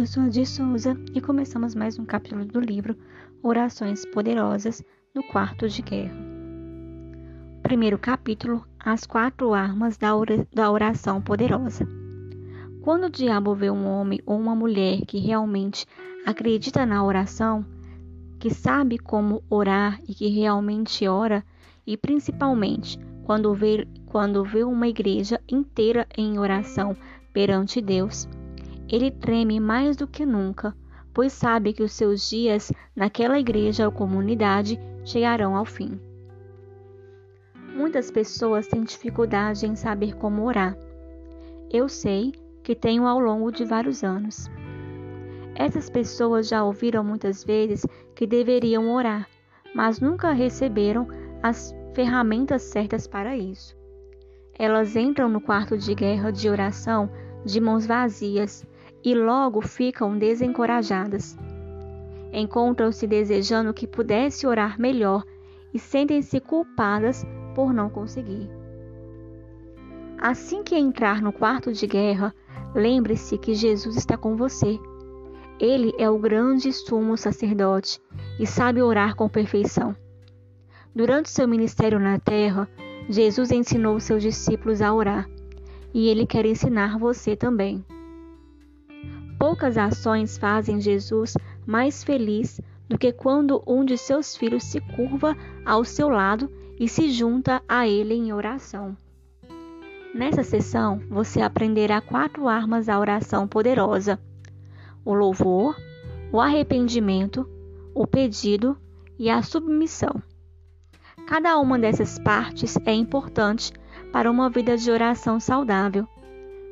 a 0.00 0.28
Di 0.30 0.46
Souza 0.46 0.96
e 1.14 1.20
começamos 1.20 1.74
mais 1.74 1.98
um 1.98 2.06
capítulo 2.06 2.42
do 2.46 2.58
livro 2.58 2.96
Orações 3.42 4.06
Poderosas 4.06 4.82
no 5.14 5.22
Quarto 5.22 5.68
de 5.68 5.82
Guerra. 5.82 6.14
Primeiro 7.62 7.98
capítulo: 7.98 8.64
As 8.78 9.04
quatro 9.04 9.52
armas 9.52 9.98
da 9.98 10.70
oração 10.70 11.20
poderosa. 11.20 11.86
Quando 12.80 13.04
o 13.04 13.10
diabo 13.10 13.54
vê 13.54 13.70
um 13.70 13.86
homem 13.86 14.18
ou 14.24 14.40
uma 14.40 14.56
mulher 14.56 15.02
que 15.06 15.18
realmente 15.18 15.84
acredita 16.24 16.86
na 16.86 17.04
oração, 17.04 17.62
que 18.38 18.48
sabe 18.48 18.96
como 18.96 19.44
orar 19.50 20.00
e 20.08 20.14
que 20.14 20.28
realmente 20.28 21.06
ora, 21.06 21.44
e 21.86 21.94
principalmente 21.98 22.98
quando 23.24 23.52
vê, 23.52 23.86
quando 24.06 24.42
vê 24.44 24.64
uma 24.64 24.88
igreja 24.88 25.38
inteira 25.46 26.06
em 26.16 26.38
oração 26.38 26.96
perante 27.34 27.82
Deus, 27.82 28.26
ele 28.90 29.10
treme 29.10 29.60
mais 29.60 29.96
do 29.96 30.06
que 30.06 30.26
nunca, 30.26 30.74
pois 31.14 31.32
sabe 31.32 31.72
que 31.72 31.82
os 31.82 31.92
seus 31.92 32.28
dias 32.28 32.72
naquela 32.94 33.38
igreja 33.38 33.86
ou 33.86 33.92
comunidade 33.92 34.78
chegarão 35.04 35.56
ao 35.56 35.64
fim. 35.64 36.00
Muitas 37.74 38.10
pessoas 38.10 38.66
têm 38.66 38.82
dificuldade 38.82 39.64
em 39.66 39.76
saber 39.76 40.16
como 40.16 40.44
orar. 40.44 40.76
Eu 41.70 41.88
sei 41.88 42.32
que 42.62 42.74
tenho 42.74 43.06
ao 43.06 43.18
longo 43.18 43.50
de 43.50 43.64
vários 43.64 44.02
anos. 44.02 44.50
Essas 45.54 45.88
pessoas 45.88 46.48
já 46.48 46.64
ouviram 46.64 47.04
muitas 47.04 47.44
vezes 47.44 47.86
que 48.14 48.26
deveriam 48.26 48.92
orar, 48.92 49.28
mas 49.74 50.00
nunca 50.00 50.32
receberam 50.32 51.06
as 51.42 51.74
ferramentas 51.94 52.62
certas 52.62 53.06
para 53.06 53.36
isso. 53.36 53.76
Elas 54.58 54.96
entram 54.96 55.28
no 55.28 55.40
quarto 55.40 55.78
de 55.78 55.94
guerra 55.94 56.30
de 56.30 56.48
oração 56.48 57.10
de 57.44 57.60
mãos 57.60 57.86
vazias 57.86 58.66
e 59.04 59.14
logo 59.14 59.60
ficam 59.60 60.18
desencorajadas. 60.18 61.36
Encontram-se 62.32 63.06
desejando 63.06 63.74
que 63.74 63.86
pudesse 63.86 64.46
orar 64.46 64.80
melhor 64.80 65.24
e 65.72 65.78
sentem-se 65.78 66.40
culpadas 66.40 67.24
por 67.54 67.72
não 67.72 67.90
conseguir. 67.90 68.48
Assim 70.18 70.62
que 70.62 70.76
entrar 70.76 71.22
no 71.22 71.32
quarto 71.32 71.72
de 71.72 71.86
guerra, 71.86 72.34
lembre-se 72.74 73.38
que 73.38 73.54
Jesus 73.54 73.96
está 73.96 74.16
com 74.16 74.36
você. 74.36 74.78
Ele 75.58 75.92
é 75.98 76.08
o 76.08 76.18
grande 76.18 76.72
sumo 76.72 77.16
sacerdote 77.16 78.00
e 78.38 78.46
sabe 78.46 78.82
orar 78.82 79.16
com 79.16 79.28
perfeição. 79.28 79.96
Durante 80.94 81.30
seu 81.30 81.46
ministério 81.46 81.98
na 81.98 82.18
terra, 82.18 82.68
Jesus 83.08 83.50
ensinou 83.50 83.98
seus 83.98 84.22
discípulos 84.22 84.82
a 84.82 84.92
orar, 84.92 85.28
e 85.92 86.08
ele 86.08 86.26
quer 86.26 86.46
ensinar 86.46 86.98
você 86.98 87.34
também. 87.34 87.84
Poucas 89.40 89.78
ações 89.78 90.36
fazem 90.36 90.82
Jesus 90.82 91.34
mais 91.66 92.04
feliz 92.04 92.60
do 92.86 92.98
que 92.98 93.10
quando 93.10 93.62
um 93.66 93.86
de 93.86 93.96
seus 93.96 94.36
filhos 94.36 94.64
se 94.64 94.82
curva 94.82 95.34
ao 95.64 95.82
seu 95.82 96.10
lado 96.10 96.52
e 96.78 96.86
se 96.86 97.10
junta 97.10 97.62
a 97.66 97.88
ele 97.88 98.12
em 98.12 98.34
oração. 98.34 98.94
Nessa 100.14 100.42
sessão, 100.42 101.00
você 101.08 101.40
aprenderá 101.40 102.02
quatro 102.02 102.48
armas 102.48 102.84
da 102.84 103.00
oração 103.00 103.48
poderosa: 103.48 104.20
o 105.06 105.14
louvor, 105.14 105.74
o 106.30 106.38
arrependimento, 106.38 107.48
o 107.94 108.06
pedido 108.06 108.76
e 109.18 109.30
a 109.30 109.40
submissão. 109.40 110.22
Cada 111.26 111.58
uma 111.58 111.78
dessas 111.78 112.18
partes 112.18 112.76
é 112.84 112.92
importante 112.92 113.72
para 114.12 114.30
uma 114.30 114.50
vida 114.50 114.76
de 114.76 114.90
oração 114.90 115.40
saudável. 115.40 116.06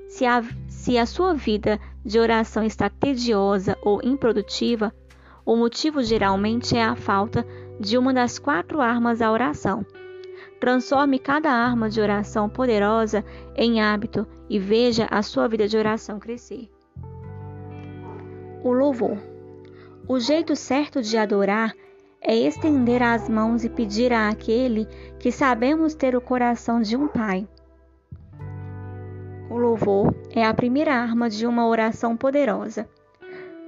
Se 0.06 0.26
a, 0.26 0.42
se 0.68 0.98
a 0.98 1.06
sua 1.06 1.32
vida 1.32 1.80
de 2.08 2.18
oração 2.18 2.64
está 2.64 2.88
tediosa 2.88 3.76
ou 3.82 4.00
improdutiva, 4.02 4.94
o 5.44 5.54
motivo 5.54 6.02
geralmente 6.02 6.74
é 6.74 6.82
a 6.82 6.96
falta 6.96 7.46
de 7.78 7.98
uma 7.98 8.14
das 8.14 8.38
quatro 8.38 8.80
armas 8.80 9.18
da 9.18 9.30
oração. 9.30 9.84
Transforme 10.58 11.18
cada 11.18 11.50
arma 11.50 11.90
de 11.90 12.00
oração 12.00 12.48
poderosa 12.48 13.22
em 13.54 13.82
hábito 13.82 14.26
e 14.48 14.58
veja 14.58 15.06
a 15.10 15.20
sua 15.20 15.46
vida 15.48 15.68
de 15.68 15.76
oração 15.76 16.18
crescer. 16.18 16.70
O 18.64 18.72
louvor. 18.72 19.18
O 20.08 20.18
jeito 20.18 20.56
certo 20.56 21.02
de 21.02 21.18
adorar 21.18 21.74
é 22.22 22.34
estender 22.34 23.02
as 23.02 23.28
mãos 23.28 23.64
e 23.64 23.68
pedir 23.68 24.14
àquele 24.14 24.86
que 25.18 25.30
sabemos 25.30 25.94
ter 25.94 26.16
o 26.16 26.22
coração 26.22 26.80
de 26.80 26.96
um 26.96 27.06
pai. 27.06 27.46
O 29.50 29.56
louvor 29.56 30.14
é 30.34 30.44
a 30.44 30.52
primeira 30.52 30.94
arma 30.94 31.30
de 31.30 31.46
uma 31.46 31.66
oração 31.66 32.16
poderosa. 32.16 32.88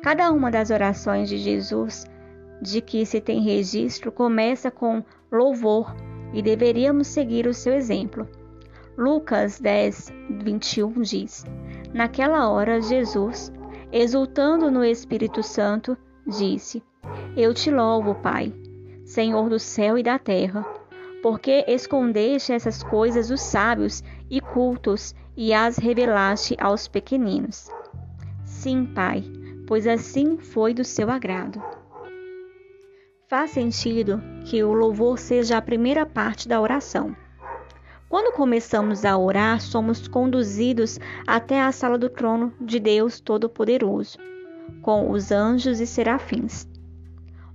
Cada 0.03 0.31
uma 0.31 0.51
das 0.51 0.71
orações 0.71 1.29
de 1.29 1.39
Jesus 1.39 2.05
de 2.61 2.83
que 2.83 3.07
se 3.07 3.21
tem 3.21 3.41
registro 3.41 4.13
começa 4.13 4.71
com 4.71 5.03
louvor 5.33 5.95
e 6.33 6.43
deveríamos 6.43 7.07
seguir 7.07 7.47
o 7.47 7.55
seu 7.55 7.73
exemplo. 7.73 8.29
Lucas 8.97 9.59
10, 9.59 10.13
21 10.43 11.01
diz: 11.01 11.45
Naquela 11.95 12.51
hora, 12.51 12.83
Jesus, 12.83 13.51
exultando 13.91 14.71
no 14.71 14.85
Espírito 14.85 15.43
Santo, 15.43 15.97
disse: 16.27 16.83
Eu 17.35 17.55
te 17.55 17.71
louvo, 17.71 18.15
Pai, 18.17 18.53
Senhor 19.05 19.49
do 19.49 19.59
céu 19.59 19.97
e 19.97 20.03
da 20.03 20.19
terra, 20.19 20.67
porque 21.23 21.65
escondeste 21.67 22.53
essas 22.53 22.83
coisas 22.83 23.29
dos 23.29 23.41
sábios 23.41 24.03
e 24.29 24.41
cultos 24.41 25.15
e 25.37 25.53
as 25.53 25.77
revelaste 25.79 26.57
aos 26.61 26.89
pequeninos. 26.89 27.71
Sim, 28.45 28.87
Pai, 28.87 29.25
pois 29.67 29.87
assim 29.87 30.39
foi 30.39 30.75
do 30.75 30.85
seu 30.85 31.11
agrado. 31.11 31.63
Faz 33.29 33.53
sentido 33.53 34.21
que 34.45 34.63
o 34.65 34.73
louvor 34.73 35.19
seja 35.19 35.57
a 35.57 35.63
primeira 35.63 36.05
parte 36.05 36.49
da 36.49 36.61
oração. 36.61 37.15
Quando 38.09 38.35
começamos 38.35 39.05
a 39.05 39.17
orar, 39.17 39.61
somos 39.61 40.09
conduzidos 40.09 40.99
até 41.25 41.63
a 41.63 41.71
sala 41.71 41.97
do 41.97 42.09
trono 42.09 42.53
de 42.61 42.81
Deus 42.81 43.21
Todo-Poderoso, 43.21 44.19
com 44.83 45.13
os 45.13 45.31
anjos 45.31 45.79
e 45.79 45.87
serafins. 45.87 46.67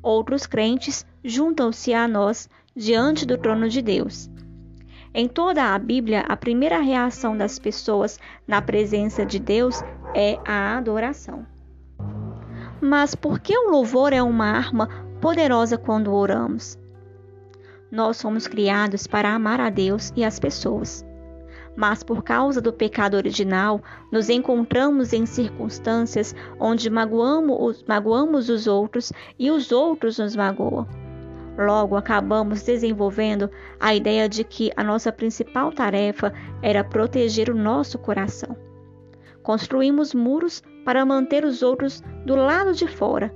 Outros 0.01 0.45
crentes 0.45 1.05
juntam-se 1.21 1.93
a 1.93 2.07
nós 2.07 2.49
diante 2.73 3.25
do 3.25 3.37
trono 3.37 3.67
de 3.67 3.81
Deus. 3.81 4.29
Em 5.17 5.29
toda 5.29 5.73
a 5.73 5.79
Bíblia, 5.79 6.25
a 6.27 6.35
primeira 6.35 6.77
reação 6.81 7.37
das 7.37 7.57
pessoas 7.57 8.19
na 8.45 8.61
presença 8.61 9.25
de 9.25 9.39
Deus 9.39 9.81
é 10.13 10.37
a 10.45 10.77
adoração. 10.77 11.47
Mas 12.81 13.15
por 13.15 13.39
que 13.39 13.57
o 13.57 13.69
louvor 13.71 14.11
é 14.11 14.21
uma 14.21 14.45
arma 14.45 14.89
poderosa 15.21 15.77
quando 15.77 16.13
oramos? 16.13 16.77
Nós 17.89 18.17
somos 18.17 18.45
criados 18.45 19.07
para 19.07 19.33
amar 19.33 19.61
a 19.61 19.69
Deus 19.69 20.11
e 20.17 20.25
as 20.25 20.37
pessoas. 20.37 21.05
Mas 21.77 22.03
por 22.03 22.21
causa 22.21 22.59
do 22.59 22.73
pecado 22.73 23.15
original, 23.15 23.81
nos 24.11 24.27
encontramos 24.29 25.13
em 25.13 25.25
circunstâncias 25.25 26.35
onde 26.59 26.89
magoamos, 26.89 27.85
magoamos 27.87 28.49
os 28.49 28.67
outros 28.67 29.13
e 29.39 29.49
os 29.49 29.71
outros 29.71 30.19
nos 30.19 30.35
magoam. 30.35 31.04
Logo, 31.57 31.95
acabamos 31.95 32.63
desenvolvendo 32.63 33.49
a 33.79 33.95
ideia 33.95 34.27
de 34.27 34.43
que 34.43 34.71
a 34.75 34.83
nossa 34.83 35.11
principal 35.11 35.71
tarefa 35.71 36.33
era 36.61 36.83
proteger 36.83 37.49
o 37.49 37.55
nosso 37.55 37.97
coração. 37.97 38.57
Construímos 39.41 40.13
muros 40.13 40.61
para 40.83 41.05
manter 41.05 41.45
os 41.45 41.61
outros 41.61 42.01
do 42.25 42.35
lado 42.35 42.73
de 42.73 42.87
fora. 42.87 43.33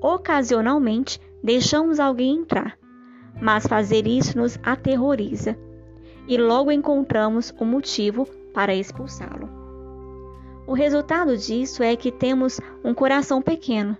Ocasionalmente, 0.00 1.20
deixamos 1.42 2.00
alguém 2.00 2.38
entrar, 2.38 2.78
mas 3.40 3.66
fazer 3.66 4.06
isso 4.06 4.38
nos 4.38 4.58
aterroriza 4.62 5.56
e 6.26 6.36
logo 6.36 6.70
encontramos 6.70 7.52
o 7.58 7.64
um 7.64 7.66
motivo 7.66 8.26
para 8.54 8.74
expulsá-lo. 8.74 9.48
O 10.66 10.72
resultado 10.72 11.36
disso 11.36 11.82
é 11.82 11.96
que 11.96 12.12
temos 12.12 12.60
um 12.84 12.94
coração 12.94 13.42
pequeno 13.42 13.96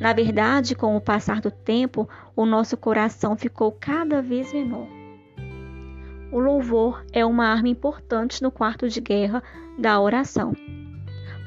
na 0.00 0.12
verdade, 0.12 0.74
com 0.74 0.96
o 0.96 1.00
passar 1.00 1.40
do 1.40 1.50
tempo, 1.50 2.08
o 2.34 2.44
nosso 2.44 2.76
coração 2.76 3.36
ficou 3.36 3.72
cada 3.72 4.20
vez 4.20 4.52
menor. 4.52 4.86
O 6.32 6.38
louvor 6.38 7.04
é 7.12 7.24
uma 7.24 7.46
arma 7.46 7.68
importante 7.68 8.42
no 8.42 8.50
quarto 8.50 8.88
de 8.88 9.00
guerra 9.00 9.42
da 9.78 10.00
oração, 10.00 10.52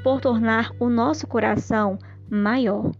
por 0.02 0.22
tornar 0.22 0.72
o 0.80 0.90
nosso 0.90 1.28
coração 1.28 2.00
maior. 2.30 2.92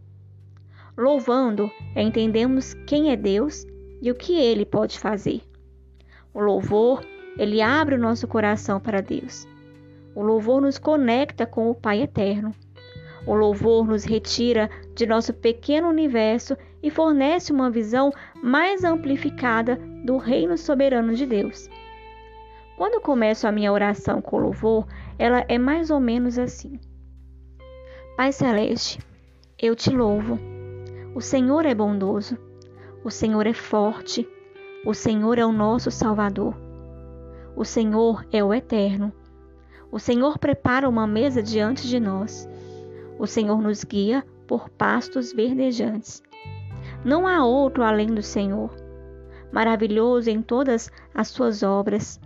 Louvando, 0.98 1.72
entendemos 1.96 2.74
quem 2.86 3.12
é 3.12 3.16
Deus 3.16 3.66
e 4.02 4.12
o 4.12 4.16
que 4.16 4.34
ele 4.34 4.66
pode 4.66 5.00
fazer. 5.00 5.42
O 6.34 6.42
louvor, 6.42 7.06
ele 7.38 7.62
abre 7.62 7.96
o 7.96 8.00
nosso 8.00 8.28
coração 8.28 8.80
para 8.80 9.02
Deus. 9.02 9.48
O 10.14 10.22
louvor 10.22 10.62
nos 10.62 10.78
conecta 10.78 11.46
com 11.46 11.70
o 11.70 11.76
Pai 11.76 12.02
eterno. 12.02 12.54
O 13.28 13.36
louvor 13.36 13.86
nos 13.86 14.06
retira 14.06 14.70
de 14.96 15.06
nosso 15.06 15.34
pequeno 15.34 15.90
universo 15.90 16.58
e 16.82 16.90
fornece 16.90 17.52
uma 17.52 17.70
visão 17.70 18.10
mais 18.42 18.86
amplificada 18.86 19.76
do 20.06 20.16
reino 20.16 20.58
soberano 20.58 21.14
de 21.14 21.26
Deus. 21.26 21.70
Quando 22.78 23.02
começo 23.02 23.46
a 23.46 23.52
minha 23.52 23.74
oração 23.74 24.22
com 24.22 24.38
louvor, 24.38 24.88
ela 25.20 25.44
é 25.50 25.58
mais 25.58 25.92
ou 25.92 26.00
menos 26.00 26.40
assim: 26.40 26.80
Pai 28.16 28.32
Celeste, 28.32 29.00
eu 29.60 29.76
te 29.76 29.90
louvo. 29.90 30.40
O 31.14 31.20
Senhor 31.20 31.66
é 31.66 31.76
bondoso, 31.76 32.38
o 33.04 33.12
Senhor 33.12 33.46
é 33.46 33.54
forte, 33.54 34.26
o 34.86 34.94
Senhor 34.94 35.38
é 35.38 35.46
o 35.46 35.52
nosso 35.52 35.92
Salvador. 35.92 36.56
O 37.58 37.66
Senhor 37.66 38.26
é 38.32 38.42
o 38.42 38.54
Eterno. 38.54 39.12
O 39.92 40.00
Senhor 40.00 40.38
prepara 40.38 40.88
uma 40.88 41.06
mesa 41.06 41.42
diante 41.42 41.88
de 41.88 42.00
nós. 42.00 42.48
O 43.20 43.26
Senhor 43.26 43.62
nos 43.62 43.84
guia 43.84 44.24
por 44.48 44.70
pastos 44.70 45.34
verdejantes. 45.34 46.22
Não 47.04 47.28
há 47.28 47.44
outro 47.44 47.84
além 47.84 48.08
do 48.08 48.22
Senhor. 48.22 48.76
Maravilhoso 49.52 50.30
em 50.30 50.42
todas 50.42 50.92
as 51.14 51.28
suas 51.30 51.64
obras. 51.64 52.20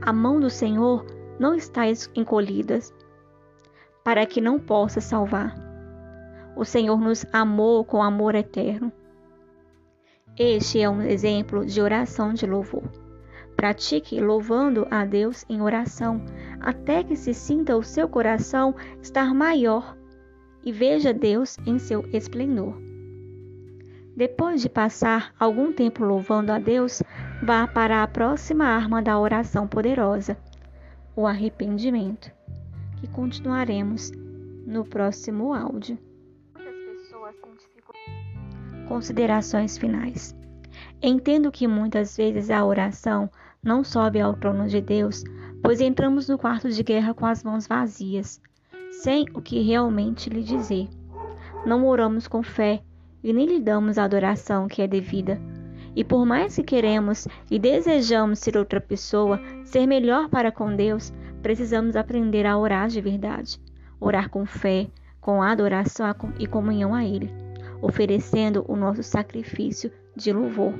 A 0.00 0.12
mão 0.12 0.38
do 0.38 0.50
Senhor 0.50 1.04
não 1.38 1.54
está 1.54 1.82
encolhida, 2.14 2.78
para 4.04 4.26
que 4.26 4.40
não 4.40 4.58
possa 4.58 5.00
salvar. 5.00 5.54
O 6.56 6.64
Senhor 6.64 7.00
nos 7.00 7.26
amou 7.32 7.84
com 7.84 8.02
amor 8.02 8.34
eterno. 8.34 8.92
Este 10.38 10.80
é 10.80 10.88
um 10.88 11.02
exemplo 11.02 11.64
de 11.64 11.80
oração 11.80 12.32
de 12.32 12.46
louvor. 12.46 12.84
Pratique 13.56 14.20
louvando 14.20 14.86
a 14.90 15.04
Deus 15.04 15.44
em 15.48 15.62
oração, 15.62 16.20
até 16.60 17.02
que 17.02 17.16
se 17.16 17.32
sinta 17.32 17.76
o 17.76 17.82
seu 17.82 18.08
coração 18.08 18.74
estar 19.00 19.32
maior 19.32 19.96
e 20.64 20.72
veja 20.72 21.12
Deus 21.12 21.58
em 21.66 21.78
seu 21.78 22.08
esplendor. 22.12 22.74
Depois 24.16 24.62
de 24.62 24.68
passar 24.68 25.34
algum 25.38 25.72
tempo 25.72 26.04
louvando 26.04 26.52
a 26.52 26.58
Deus, 26.58 27.02
vá 27.42 27.66
para 27.66 28.02
a 28.02 28.06
próxima 28.06 28.64
arma 28.64 29.02
da 29.02 29.18
oração 29.18 29.66
poderosa, 29.66 30.36
o 31.16 31.26
arrependimento, 31.26 32.30
que 33.00 33.08
continuaremos 33.08 34.12
no 34.66 34.84
próximo 34.84 35.52
áudio. 35.52 35.98
Considerações 38.88 39.76
finais. 39.76 40.36
Entendo 41.02 41.50
que 41.50 41.66
muitas 41.66 42.16
vezes 42.16 42.50
a 42.50 42.64
oração 42.64 43.28
não 43.62 43.82
sobe 43.82 44.20
ao 44.20 44.34
trono 44.34 44.68
de 44.68 44.80
Deus, 44.80 45.24
pois 45.62 45.80
entramos 45.80 46.28
no 46.28 46.38
quarto 46.38 46.70
de 46.70 46.82
guerra 46.82 47.14
com 47.14 47.26
as 47.26 47.42
mãos 47.42 47.66
vazias, 47.66 48.40
sem 49.02 49.26
o 49.34 49.40
que 49.40 49.60
realmente 49.60 50.30
lhe 50.30 50.42
dizer. 50.42 50.88
Não 51.66 51.86
oramos 51.86 52.28
com 52.28 52.42
fé 52.42 52.82
e 53.22 53.32
nem 53.32 53.46
lhe 53.46 53.60
damos 53.60 53.96
a 53.96 54.04
adoração 54.04 54.68
que 54.68 54.82
é 54.82 54.86
devida. 54.86 55.40
E 55.96 56.02
por 56.02 56.26
mais 56.26 56.56
que 56.56 56.62
queremos 56.62 57.28
e 57.50 57.58
desejamos 57.58 58.40
ser 58.40 58.56
outra 58.56 58.80
pessoa, 58.80 59.40
ser 59.64 59.86
melhor 59.86 60.28
para 60.28 60.50
com 60.50 60.74
Deus, 60.74 61.12
precisamos 61.42 61.96
aprender 61.96 62.46
a 62.46 62.58
orar 62.58 62.88
de 62.88 63.00
verdade. 63.00 63.60
Orar 64.00 64.28
com 64.28 64.44
fé, 64.44 64.88
com 65.20 65.42
adoração 65.42 66.12
e 66.38 66.46
comunhão 66.46 66.94
a 66.94 67.04
Ele, 67.04 67.30
oferecendo 67.80 68.64
o 68.68 68.76
nosso 68.76 69.02
sacrifício 69.02 69.90
de 70.16 70.32
louvor. 70.32 70.74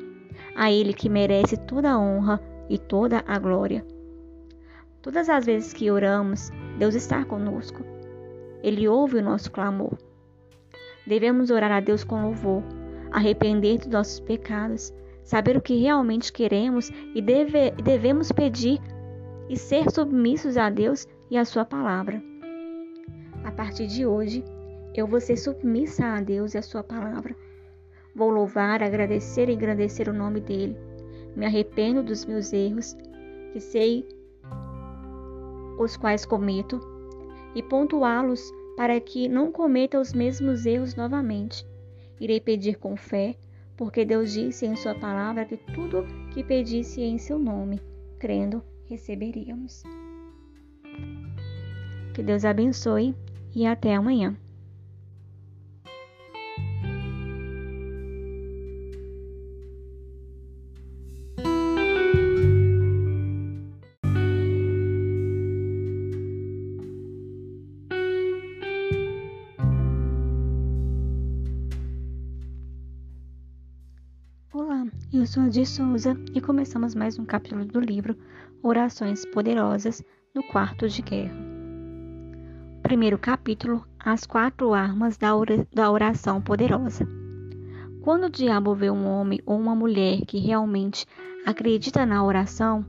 A 0.56 0.70
Ele 0.70 0.92
que 0.92 1.08
merece 1.08 1.56
toda 1.56 1.92
a 1.92 1.98
honra 1.98 2.40
e 2.68 2.76
toda 2.76 3.22
a 3.26 3.38
glória. 3.38 3.86
Todas 5.00 5.28
as 5.28 5.46
vezes 5.46 5.72
que 5.72 5.90
oramos, 5.90 6.50
Deus 6.78 6.94
está 6.94 7.24
conosco. 7.24 7.93
Ele 8.64 8.88
ouve 8.88 9.18
o 9.18 9.22
nosso 9.22 9.52
clamor. 9.52 9.96
Devemos 11.06 11.50
orar 11.50 11.70
a 11.70 11.80
Deus 11.80 12.02
com 12.02 12.22
louvor, 12.22 12.62
arrepender 13.12 13.78
dos 13.78 13.88
nossos 13.88 14.20
pecados, 14.20 14.92
saber 15.22 15.56
o 15.56 15.60
que 15.60 15.76
realmente 15.76 16.32
queremos 16.32 16.90
e 17.14 17.20
deve, 17.20 17.70
devemos 17.72 18.32
pedir 18.32 18.80
e 19.48 19.56
ser 19.56 19.90
submissos 19.90 20.56
a 20.56 20.70
Deus 20.70 21.06
e 21.30 21.36
a 21.36 21.44
Sua 21.44 21.64
palavra. 21.64 22.22
A 23.44 23.52
partir 23.52 23.86
de 23.86 24.06
hoje, 24.06 24.42
eu 24.94 25.06
vou 25.06 25.20
ser 25.20 25.36
submissa 25.36 26.06
a 26.06 26.20
Deus 26.20 26.54
e 26.54 26.58
a 26.58 26.62
Sua 26.62 26.82
palavra. 26.82 27.36
Vou 28.16 28.30
louvar, 28.30 28.82
agradecer 28.82 29.48
e 29.48 29.52
engrandecer 29.52 30.08
o 30.08 30.12
nome 30.12 30.40
dEle 30.40 30.76
me 31.36 31.46
arrependo 31.46 32.02
dos 32.02 32.24
meus 32.24 32.52
erros, 32.52 32.96
que 33.52 33.60
sei 33.60 34.06
os 35.78 35.96
quais 35.96 36.24
cometo, 36.24 36.80
e 37.54 37.62
pontuá-los 37.62 38.52
para 38.76 39.00
que 39.00 39.28
não 39.28 39.52
cometa 39.52 40.00
os 40.00 40.12
mesmos 40.12 40.66
erros 40.66 40.94
novamente. 40.94 41.66
Irei 42.20 42.40
pedir 42.40 42.76
com 42.78 42.96
fé, 42.96 43.36
porque 43.76 44.04
Deus 44.04 44.32
disse 44.32 44.66
em 44.66 44.76
Sua 44.76 44.94
palavra 44.94 45.44
que 45.44 45.56
tudo 45.56 46.04
que 46.32 46.42
pedisse 46.42 47.00
em 47.02 47.18
Seu 47.18 47.38
nome, 47.38 47.80
crendo, 48.18 48.62
receberíamos. 48.86 49.82
Que 52.14 52.22
Deus 52.22 52.44
abençoe 52.44 53.14
e 53.54 53.66
até 53.66 53.94
amanhã. 53.94 54.36
Eu 75.24 75.26
sou 75.26 75.42
a 75.44 75.48
de 75.48 75.64
Souza 75.64 76.14
e 76.34 76.40
começamos 76.42 76.94
mais 76.94 77.18
um 77.18 77.24
capítulo 77.24 77.64
do 77.64 77.80
livro 77.80 78.14
Orações 78.62 79.24
Poderosas 79.24 80.04
no 80.34 80.42
Quarto 80.42 80.86
de 80.86 81.00
Guerra. 81.00 81.34
Primeiro 82.82 83.16
capítulo: 83.16 83.86
As 83.98 84.26
quatro 84.26 84.74
armas 84.74 85.16
da 85.16 85.90
oração 85.90 86.42
poderosa. 86.42 87.08
Quando 88.02 88.24
o 88.24 88.30
diabo 88.30 88.74
vê 88.74 88.90
um 88.90 89.06
homem 89.06 89.40
ou 89.46 89.58
uma 89.58 89.74
mulher 89.74 90.26
que 90.26 90.36
realmente 90.36 91.06
acredita 91.46 92.04
na 92.04 92.22
oração, 92.22 92.84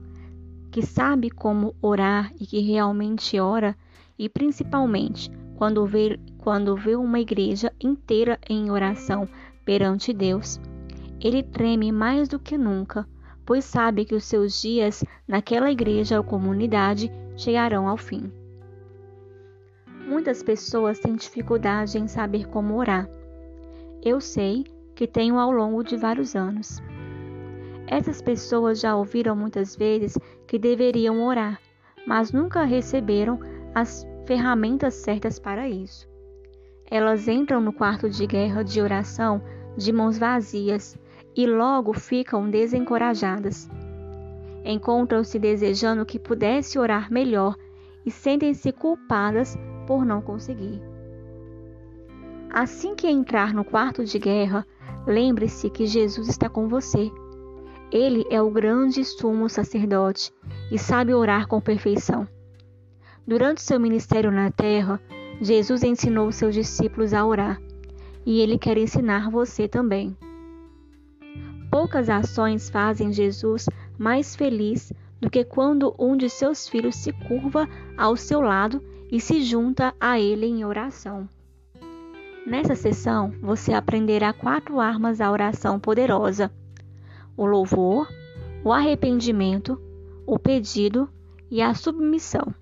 que 0.70 0.82
sabe 0.82 1.30
como 1.30 1.74
orar 1.80 2.30
e 2.38 2.46
que 2.46 2.60
realmente 2.60 3.40
ora, 3.40 3.74
e 4.18 4.28
principalmente 4.28 5.30
quando 5.56 5.86
vê, 5.86 6.20
quando 6.36 6.76
vê 6.76 6.96
uma 6.96 7.18
igreja 7.18 7.72
inteira 7.80 8.38
em 8.46 8.70
oração 8.70 9.26
perante 9.64 10.12
Deus, 10.12 10.60
ele 11.26 11.42
treme 11.42 11.90
mais 11.90 12.28
do 12.28 12.38
que 12.38 12.56
nunca, 12.56 13.04
pois 13.44 13.64
sabe 13.64 14.04
que 14.04 14.14
os 14.14 14.24
seus 14.24 14.62
dias 14.62 15.02
naquela 15.26 15.68
igreja 15.72 16.18
ou 16.18 16.22
comunidade 16.22 17.10
chegarão 17.36 17.88
ao 17.88 17.96
fim. 17.96 18.30
Muitas 20.06 20.40
pessoas 20.40 21.00
têm 21.00 21.16
dificuldade 21.16 21.98
em 21.98 22.06
saber 22.06 22.46
como 22.46 22.76
orar. 22.76 23.08
Eu 24.04 24.20
sei 24.20 24.64
que 24.94 25.04
tenho 25.04 25.36
ao 25.36 25.50
longo 25.50 25.82
de 25.82 25.96
vários 25.96 26.36
anos. 26.36 26.80
Essas 27.88 28.22
pessoas 28.22 28.78
já 28.78 28.94
ouviram 28.94 29.34
muitas 29.34 29.74
vezes 29.74 30.16
que 30.46 30.60
deveriam 30.60 31.26
orar, 31.26 31.60
mas 32.06 32.30
nunca 32.30 32.62
receberam 32.62 33.40
as 33.74 34.06
ferramentas 34.26 34.94
certas 34.94 35.40
para 35.40 35.68
isso. 35.68 36.08
Elas 36.88 37.26
entram 37.26 37.60
no 37.60 37.72
quarto 37.72 38.08
de 38.08 38.28
guerra 38.28 38.62
de 38.62 38.80
oração 38.80 39.42
de 39.76 39.92
mãos 39.92 40.18
vazias 40.18 40.96
e 41.36 41.46
logo 41.46 41.92
ficam 41.92 42.48
desencorajadas. 42.48 43.68
Encontram-se 44.64 45.38
desejando 45.38 46.06
que 46.06 46.18
pudesse 46.18 46.78
orar 46.78 47.12
melhor 47.12 47.54
e 48.04 48.10
sentem-se 48.10 48.72
culpadas 48.72 49.56
por 49.86 50.04
não 50.04 50.22
conseguir. 50.22 50.80
Assim 52.50 52.94
que 52.94 53.06
entrar 53.06 53.52
no 53.52 53.64
quarto 53.64 54.04
de 54.04 54.18
guerra, 54.18 54.66
lembre-se 55.06 55.68
que 55.68 55.86
Jesus 55.86 56.28
está 56.28 56.48
com 56.48 56.68
você. 56.68 57.10
Ele 57.92 58.24
é 58.30 58.40
o 58.40 58.50
grande 58.50 59.04
sumo 59.04 59.48
sacerdote 59.48 60.32
e 60.72 60.78
sabe 60.78 61.12
orar 61.12 61.46
com 61.46 61.60
perfeição. 61.60 62.26
Durante 63.26 63.60
seu 63.60 63.78
ministério 63.78 64.30
na 64.30 64.50
terra, 64.50 65.00
Jesus 65.40 65.82
ensinou 65.82 66.32
seus 66.32 66.54
discípulos 66.54 67.12
a 67.12 67.24
orar, 67.26 67.60
e 68.24 68.40
ele 68.40 68.58
quer 68.58 68.78
ensinar 68.78 69.30
você 69.30 69.68
também. 69.68 70.16
Poucas 71.70 72.08
ações 72.08 72.70
fazem 72.70 73.12
Jesus 73.12 73.66
mais 73.98 74.34
feliz 74.34 74.92
do 75.20 75.30
que 75.30 75.44
quando 75.44 75.94
um 75.98 76.16
de 76.16 76.28
seus 76.28 76.68
filhos 76.68 76.96
se 76.96 77.12
curva 77.12 77.68
ao 77.96 78.16
seu 78.16 78.40
lado 78.40 78.82
e 79.10 79.20
se 79.20 79.42
junta 79.42 79.94
a 80.00 80.18
ele 80.18 80.46
em 80.46 80.64
oração. 80.64 81.28
Nessa 82.46 82.74
sessão, 82.74 83.32
você 83.40 83.72
aprenderá 83.72 84.32
quatro 84.32 84.78
armas 84.78 85.18
da 85.18 85.30
oração 85.30 85.80
poderosa: 85.80 86.50
o 87.36 87.44
louvor, 87.44 88.08
o 88.62 88.72
arrependimento, 88.72 89.80
o 90.26 90.38
pedido 90.38 91.08
e 91.50 91.60
a 91.60 91.74
submissão. 91.74 92.54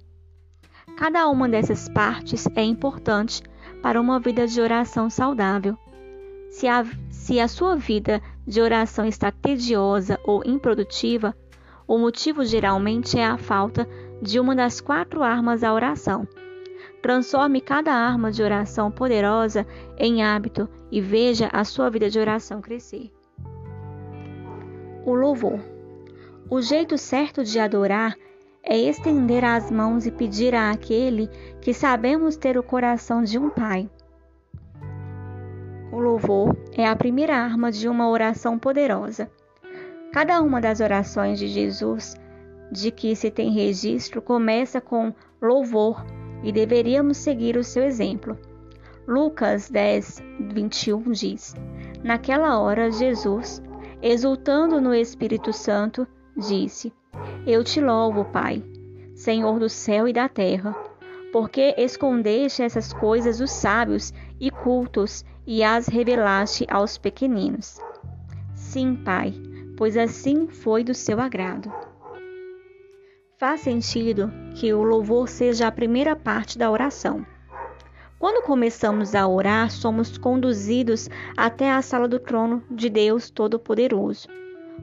Cada 0.96 1.28
uma 1.28 1.48
dessas 1.48 1.88
partes 1.88 2.46
é 2.54 2.62
importante 2.62 3.42
para 3.82 4.00
uma 4.00 4.20
vida 4.20 4.46
de 4.46 4.60
oração 4.60 5.10
saudável. 5.10 5.76
Se 6.50 6.68
a, 6.68 6.84
se 7.10 7.40
a 7.40 7.48
sua 7.48 7.76
vida 7.76 8.22
de 8.46 8.60
oração 8.60 9.06
está 9.06 9.30
tediosa 9.30 10.18
ou 10.24 10.42
improdutiva, 10.44 11.34
o 11.86 11.98
motivo 11.98 12.44
geralmente 12.44 13.18
é 13.18 13.24
a 13.24 13.36
falta 13.36 13.88
de 14.20 14.40
uma 14.40 14.54
das 14.54 14.80
quatro 14.80 15.22
armas 15.22 15.60
da 15.60 15.72
oração. 15.72 16.26
Transforme 17.02 17.60
cada 17.60 17.92
arma 17.92 18.32
de 18.32 18.42
oração 18.42 18.90
poderosa 18.90 19.66
em 19.98 20.22
hábito 20.22 20.68
e 20.90 21.00
veja 21.00 21.50
a 21.52 21.64
sua 21.64 21.90
vida 21.90 22.08
de 22.08 22.18
oração 22.18 22.62
crescer. 22.62 23.12
O 25.04 25.14
louvor. 25.14 25.60
O 26.48 26.62
jeito 26.62 26.96
certo 26.96 27.44
de 27.44 27.58
adorar 27.58 28.16
é 28.62 28.78
estender 28.78 29.44
as 29.44 29.70
mãos 29.70 30.06
e 30.06 30.10
pedir 30.10 30.54
àquele 30.54 31.28
que 31.60 31.74
sabemos 31.74 32.36
ter 32.36 32.56
o 32.56 32.62
coração 32.62 33.22
de 33.22 33.38
um 33.38 33.50
pai. 33.50 33.90
O 35.92 35.98
louvor 35.98 36.56
é 36.76 36.86
a 36.86 36.96
primeira 36.96 37.36
arma 37.36 37.70
de 37.70 37.88
uma 37.88 38.08
oração 38.08 38.58
poderosa. 38.58 39.30
Cada 40.12 40.40
uma 40.42 40.60
das 40.60 40.80
orações 40.80 41.38
de 41.38 41.48
Jesus 41.48 42.16
de 42.70 42.90
que 42.90 43.14
se 43.14 43.30
tem 43.30 43.52
registro 43.52 44.20
começa 44.20 44.80
com 44.80 45.14
louvor 45.40 46.04
e 46.42 46.50
deveríamos 46.52 47.16
seguir 47.16 47.56
o 47.56 47.64
seu 47.64 47.84
exemplo. 47.84 48.38
Lucas 49.06 49.70
10, 49.70 50.22
21 50.52 51.10
diz: 51.12 51.54
Naquela 52.02 52.58
hora, 52.58 52.90
Jesus, 52.90 53.62
exultando 54.02 54.80
no 54.80 54.94
Espírito 54.94 55.52
Santo, 55.52 56.06
disse: 56.36 56.92
Eu 57.46 57.62
te 57.62 57.80
louvo, 57.80 58.24
Pai, 58.24 58.62
Senhor 59.14 59.58
do 59.58 59.68
céu 59.68 60.08
e 60.08 60.12
da 60.12 60.28
terra, 60.28 60.74
porque 61.34 61.74
escondeste 61.76 62.62
essas 62.62 62.92
coisas 62.92 63.38
dos 63.38 63.50
sábios 63.50 64.14
e 64.38 64.52
cultos 64.52 65.24
e 65.44 65.64
as 65.64 65.88
revelaste 65.88 66.64
aos 66.70 66.96
pequeninos. 66.96 67.80
Sim, 68.54 68.94
Pai, 68.94 69.34
pois 69.76 69.96
assim 69.96 70.46
foi 70.46 70.84
do 70.84 70.94
seu 70.94 71.20
agrado. 71.20 71.72
Faz 73.36 73.62
sentido 73.62 74.32
que 74.54 74.72
o 74.72 74.84
louvor 74.84 75.28
seja 75.28 75.66
a 75.66 75.72
primeira 75.72 76.14
parte 76.14 76.56
da 76.56 76.70
oração. 76.70 77.26
Quando 78.16 78.46
começamos 78.46 79.12
a 79.12 79.26
orar, 79.26 79.72
somos 79.72 80.16
conduzidos 80.16 81.10
até 81.36 81.68
a 81.68 81.82
sala 81.82 82.06
do 82.06 82.20
trono 82.20 82.62
de 82.70 82.88
Deus 82.88 83.28
Todo-Poderoso, 83.28 84.28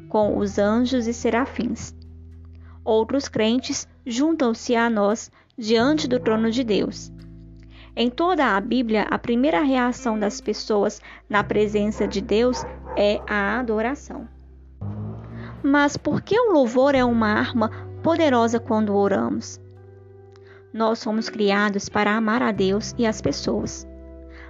com 0.10 0.38
os 0.38 0.60
anjos 0.60 1.08
e 1.08 1.14
serafins. 1.14 1.96
Outros 2.84 3.30
crentes 3.30 3.88
juntam-se 4.06 4.76
a 4.76 4.90
nós 4.90 5.32
diante 5.58 6.08
do 6.08 6.20
trono 6.20 6.50
de 6.50 6.64
Deus. 6.64 7.12
Em 7.96 8.10
toda 8.10 8.56
a 8.56 8.62
Bíblia, 8.62 9.06
a 9.10 9.20
primeira 9.20 9.62
reação 9.62 10.18
das 10.18 10.40
pessoas 10.40 11.02
na 11.30 11.44
presença 11.44 12.08
de 12.08 12.22
Deus 12.22 12.64
é 12.96 13.20
a 13.28 13.60
adoração. 13.60 14.28
Mas 15.62 15.98
por 15.98 16.22
que 16.22 16.40
o 16.40 16.54
louvor 16.54 16.96
é 16.96 17.04
uma 17.04 17.28
arma 17.28 17.70
poderosa 18.02 18.60
quando 18.60 18.96
oramos? 18.96 19.60
Nós 20.74 21.04
fomos 21.04 21.30
criados 21.30 21.90
para 21.90 22.16
amar 22.16 22.42
a 22.42 22.52
Deus 22.52 22.96
e 22.98 23.06
as 23.06 23.22
pessoas. 23.22 23.86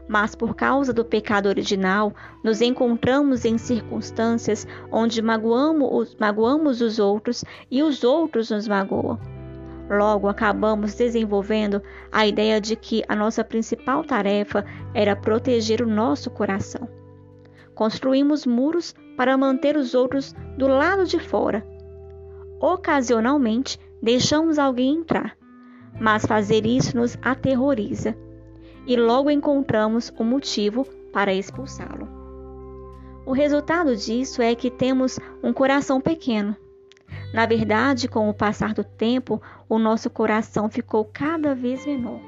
Mas 0.07 0.35
por 0.35 0.55
causa 0.55 0.93
do 0.93 1.03
pecado 1.03 1.47
original, 1.47 2.13
nos 2.43 2.61
encontramos 2.61 3.43
em 3.43 3.57
circunstâncias 3.57 4.67
onde 4.91 5.21
magoamos, 5.21 6.15
magoamos 6.19 6.79
os 6.79 6.99
outros 6.99 7.43
e 7.71 7.81
os 7.81 8.03
outros 8.03 8.51
nos 8.51 8.67
magoam. 8.67 9.40
Logo, 9.91 10.29
acabamos 10.29 10.95
desenvolvendo 10.95 11.81
a 12.09 12.25
ideia 12.25 12.61
de 12.61 12.77
que 12.77 13.03
a 13.09 13.15
nossa 13.15 13.43
principal 13.43 14.05
tarefa 14.05 14.63
era 14.93 15.17
proteger 15.17 15.81
o 15.81 15.85
nosso 15.85 16.31
coração. 16.31 16.87
Construímos 17.75 18.45
muros 18.45 18.95
para 19.17 19.37
manter 19.37 19.75
os 19.75 19.93
outros 19.93 20.33
do 20.57 20.65
lado 20.65 21.05
de 21.05 21.19
fora. 21.19 21.67
Ocasionalmente, 22.57 23.77
deixamos 24.01 24.57
alguém 24.57 24.95
entrar, 24.95 25.37
mas 25.99 26.25
fazer 26.25 26.65
isso 26.65 26.95
nos 26.95 27.17
aterroriza 27.21 28.15
e 28.87 28.95
logo 28.95 29.29
encontramos 29.29 30.09
o 30.17 30.23
um 30.23 30.25
motivo 30.25 30.87
para 31.11 31.33
expulsá-lo. 31.33 32.07
O 33.25 33.33
resultado 33.33 33.93
disso 33.93 34.41
é 34.41 34.55
que 34.55 34.71
temos 34.71 35.19
um 35.43 35.51
coração 35.51 35.99
pequeno. 35.99 36.55
Na 37.33 37.45
verdade, 37.45 38.07
com 38.07 38.29
o 38.29 38.33
passar 38.33 38.73
do 38.73 38.83
tempo, 38.83 39.41
o 39.69 39.79
nosso 39.79 40.09
coração 40.09 40.69
ficou 40.69 41.05
cada 41.05 41.55
vez 41.55 41.85
menor. 41.85 42.19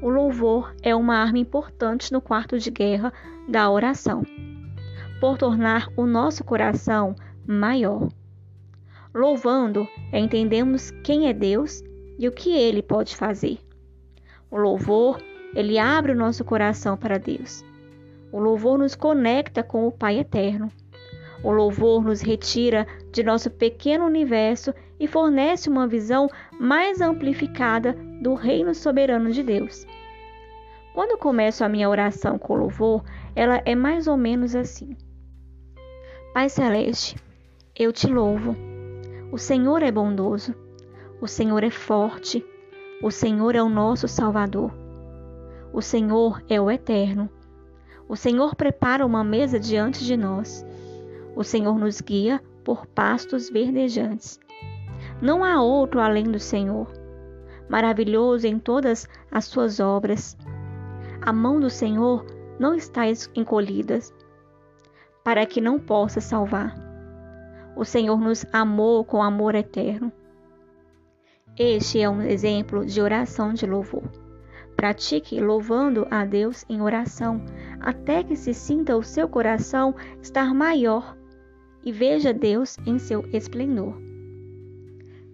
O 0.00 0.08
louvor 0.08 0.74
é 0.82 0.94
uma 0.94 1.16
arma 1.16 1.38
importante 1.38 2.12
no 2.12 2.20
quarto 2.20 2.58
de 2.58 2.70
guerra 2.70 3.12
da 3.48 3.68
oração, 3.70 4.22
por 5.20 5.36
tornar 5.36 5.88
o 5.96 6.06
nosso 6.06 6.44
coração 6.44 7.14
maior. 7.46 8.08
Louvando, 9.12 9.88
entendemos 10.12 10.90
quem 11.02 11.28
é 11.28 11.32
Deus 11.32 11.82
e 12.18 12.28
o 12.28 12.32
que 12.32 12.50
ele 12.50 12.82
pode 12.82 13.16
fazer. 13.16 13.58
O 14.50 14.56
louvor, 14.56 15.20
ele 15.54 15.78
abre 15.78 16.12
o 16.12 16.16
nosso 16.16 16.44
coração 16.44 16.96
para 16.96 17.18
Deus. 17.18 17.64
O 18.30 18.38
louvor 18.38 18.78
nos 18.78 18.94
conecta 18.94 19.62
com 19.62 19.86
o 19.86 19.92
Pai 19.92 20.18
eterno. 20.18 20.70
O 21.42 21.50
louvor 21.52 22.04
nos 22.04 22.20
retira 22.20 22.86
de 23.12 23.22
nosso 23.22 23.50
pequeno 23.50 24.04
universo 24.04 24.74
e 24.98 25.06
fornece 25.06 25.68
uma 25.68 25.86
visão 25.86 26.28
mais 26.58 27.00
amplificada 27.00 27.96
do 28.20 28.34
reino 28.34 28.74
soberano 28.74 29.30
de 29.30 29.42
Deus. 29.42 29.86
Quando 30.94 31.18
começo 31.18 31.64
a 31.64 31.68
minha 31.68 31.88
oração 31.88 32.38
com 32.38 32.56
louvor, 32.56 33.04
ela 33.36 33.62
é 33.64 33.74
mais 33.74 34.08
ou 34.08 34.16
menos 34.16 34.56
assim: 34.56 34.96
Pai 36.34 36.48
Celeste, 36.48 37.16
eu 37.76 37.92
te 37.92 38.08
louvo. 38.08 38.56
O 39.30 39.38
Senhor 39.38 39.82
é 39.82 39.92
bondoso. 39.92 40.54
O 41.20 41.26
Senhor 41.26 41.64
é 41.64 41.70
forte, 41.70 42.44
o 43.02 43.10
Senhor 43.10 43.56
é 43.56 43.62
o 43.62 43.68
nosso 43.68 44.06
Salvador. 44.06 44.72
O 45.72 45.82
Senhor 45.82 46.42
é 46.48 46.60
o 46.60 46.70
Eterno. 46.70 47.28
O 48.08 48.16
Senhor 48.16 48.54
prepara 48.54 49.04
uma 49.04 49.22
mesa 49.22 49.58
diante 49.58 50.04
de 50.04 50.16
nós. 50.16 50.64
O 51.38 51.44
Senhor 51.44 51.78
nos 51.78 52.00
guia 52.00 52.42
por 52.64 52.84
pastos 52.84 53.48
verdejantes. 53.48 54.40
Não 55.22 55.44
há 55.44 55.62
outro 55.62 56.00
além 56.00 56.24
do 56.24 56.40
Senhor. 56.40 56.92
Maravilhoso 57.68 58.44
em 58.44 58.58
todas 58.58 59.06
as 59.30 59.44
suas 59.44 59.78
obras. 59.78 60.36
A 61.22 61.32
mão 61.32 61.60
do 61.60 61.70
Senhor 61.70 62.26
não 62.58 62.74
está 62.74 63.04
encolhida 63.36 64.00
para 65.22 65.46
que 65.46 65.60
não 65.60 65.78
possa 65.78 66.20
salvar. 66.20 66.74
O 67.76 67.84
Senhor 67.84 68.18
nos 68.18 68.44
amou 68.52 69.04
com 69.04 69.22
amor 69.22 69.54
eterno. 69.54 70.12
Este 71.56 72.00
é 72.00 72.10
um 72.10 72.20
exemplo 72.20 72.84
de 72.84 73.00
oração 73.00 73.54
de 73.54 73.64
louvor. 73.64 74.02
Pratique 74.74 75.40
louvando 75.40 76.04
a 76.10 76.24
Deus 76.24 76.64
em 76.68 76.82
oração, 76.82 77.44
até 77.80 78.24
que 78.24 78.34
se 78.34 78.52
sinta 78.52 78.96
o 78.96 79.04
seu 79.04 79.28
coração 79.28 79.94
estar 80.20 80.52
maior 80.52 81.16
e 81.88 81.92
veja 81.92 82.34
Deus 82.34 82.76
em 82.84 82.98
seu 82.98 83.26
esplendor. 83.32 83.96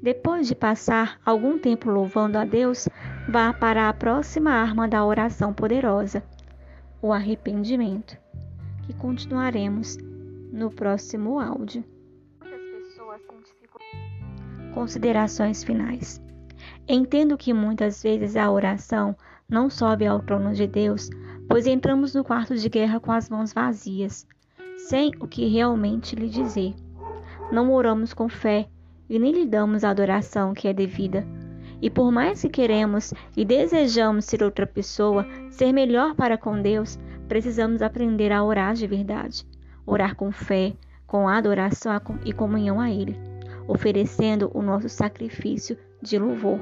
Depois 0.01 0.47
de 0.47 0.55
passar 0.55 1.19
algum 1.27 1.59
tempo 1.59 1.91
louvando 1.91 2.39
a 2.39 2.45
Deus, 2.45 2.89
vá 3.29 3.53
para 3.53 3.89
a 3.89 3.93
próxima 3.93 4.53
arma 4.53 4.87
da 4.87 5.05
oração 5.05 5.53
poderosa, 5.53 6.23
o 7.03 7.13
arrependimento, 7.13 8.17
que 8.87 8.95
continuaremos 8.95 9.97
no 10.53 10.71
próximo 10.71 11.41
áudio. 11.41 11.83
Considerações 14.73 15.65
finais. 15.65 16.23
Entendo 16.87 17.37
que 17.37 17.53
muitas 17.53 18.01
vezes 18.01 18.37
a 18.37 18.49
oração 18.49 19.17
não 19.49 19.69
sobe 19.69 20.07
ao 20.07 20.21
trono 20.21 20.55
de 20.55 20.69
Deus, 20.69 21.11
pois 21.49 21.67
entramos 21.67 22.15
no 22.15 22.23
quarto 22.23 22.55
de 22.55 22.69
guerra 22.69 23.01
com 23.01 23.11
as 23.11 23.29
mãos 23.29 23.53
vazias, 23.53 24.25
sem 24.77 25.13
o 25.21 25.27
que 25.27 25.47
realmente 25.47 26.15
lhe 26.15 26.29
dizer. 26.29 26.75
Não 27.51 27.73
oramos 27.73 28.13
com 28.13 28.29
fé 28.29 28.69
e 29.09 29.19
nem 29.19 29.33
lhe 29.33 29.47
damos 29.47 29.85
a 29.85 29.91
adoração 29.91 30.55
que 30.55 30.69
é 30.69 30.73
devida. 30.73 31.27
E 31.81 31.91
por 31.91 32.11
mais 32.11 32.41
que 32.41 32.49
queremos 32.49 33.13
e 33.37 33.45
desejamos 33.45 34.25
ser 34.25 34.43
outra 34.43 34.67
pessoa, 34.67 35.27
ser 35.51 35.73
melhor 35.73 36.15
para 36.15 36.39
com 36.39 36.61
Deus, 36.61 36.99
precisamos 37.29 37.83
aprender 37.83 38.33
a 38.33 38.43
orar 38.43 38.75
de 38.75 38.87
verdade. 38.87 39.47
Orar 39.87 40.15
com 40.17 40.33
fé, 40.33 40.73
com 41.07 41.29
adoração 41.29 42.01
e 42.25 42.33
comunhão 42.33 42.81
a 42.81 42.91
Ele 42.91 43.35
oferecendo 43.67 44.51
o 44.55 44.63
nosso 44.63 44.89
sacrifício 44.89 45.77
de 46.03 46.19
louvor 46.19 46.61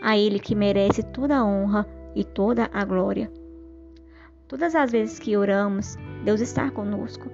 a 0.00 0.16
Ele 0.16 0.38
que 0.38 0.54
merece 0.54 1.02
toda 1.02 1.36
a 1.36 1.44
honra 1.44 1.86
e 2.14 2.24
toda 2.24 2.68
a 2.72 2.84
glória. 2.84 3.30
Todas 4.46 4.74
as 4.74 4.92
vezes 4.92 5.18
que 5.18 5.36
oramos, 5.36 5.96
Deus 6.24 6.40
está 6.40 6.70
conosco. 6.70 7.30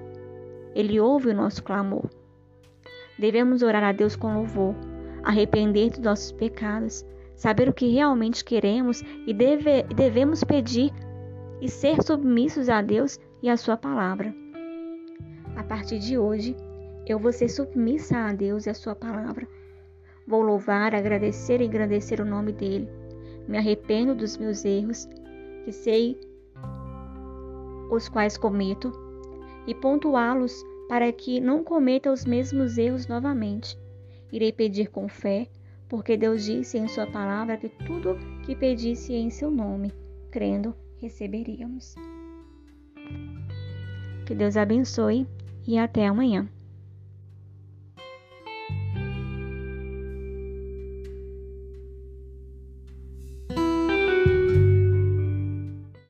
Ele 0.75 1.01
ouve 1.01 1.29
o 1.29 1.35
nosso 1.35 1.63
clamor. 1.63 2.09
Devemos 3.19 3.63
orar 3.63 3.83
a 3.83 3.93
Deus 3.93 4.17
com 4.17 4.35
louvor, 4.35 4.75
arrepender 5.23 5.91
dos 5.91 6.01
nossos 6.01 6.33
pecados, 6.33 7.05
saber 7.37 7.69
o 7.69 7.73
que 7.75 7.89
realmente 7.89 8.45
queremos 8.45 9.03
e 9.27 9.35
deve, 9.35 9.83
devemos 9.95 10.43
pedir 10.45 10.93
e 11.61 11.69
ser 11.69 12.03
submissos 12.03 12.69
a 12.69 12.81
Deus 12.81 13.19
e 13.43 13.49
a 13.49 13.57
Sua 13.57 13.77
palavra. 13.77 14.35
A 15.57 15.63
partir 15.63 15.99
de 15.99 16.17
hoje, 16.17 16.57
eu 17.07 17.19
vou 17.19 17.33
ser 17.33 17.49
submissa 17.49 18.17
a 18.17 18.33
Deus 18.33 18.67
e 18.67 18.71
a 18.71 18.75
Sua 18.75 18.95
palavra. 18.95 19.47
Vou 20.27 20.43
louvar, 20.43 20.95
agradecer 20.95 21.61
e 21.61 21.67
engrandecer 21.67 22.21
o 22.21 22.25
nome 22.25 22.53
dele. 22.53 22.89
me 23.49 23.59
arrependo 23.59 24.15
dos 24.15 24.37
meus 24.37 24.65
erros, 24.65 25.09
que 25.65 25.73
sei 25.73 26.21
os 27.91 28.09
quais 28.09 28.37
cometo, 28.37 28.93
e 29.67 29.75
pontuá-los 29.75 30.65
para 30.89 31.13
que 31.13 31.41
não 31.41 31.63
cometa 31.63 32.13
os 32.13 32.25
mesmos 32.25 32.77
erros 32.79 33.07
novamente. 33.07 33.79
Irei 34.33 34.53
pedir 34.53 34.89
com 34.89 35.09
fé, 35.09 35.49
porque 35.89 36.17
Deus 36.17 36.45
disse 36.45 36.79
em 36.79 36.89
Sua 36.89 37.07
palavra 37.07 37.57
que 37.57 37.69
tudo 37.69 38.17
que 38.45 38.55
pedisse 38.55 39.13
em 39.13 39.31
Seu 39.31 39.51
nome, 39.51 39.93
crendo, 40.31 40.75
receberíamos. 41.01 41.95
Que 44.27 44.35
Deus 44.35 44.57
abençoe 44.57 45.27
e 45.67 45.79
até 45.79 46.07
amanhã. 46.07 46.49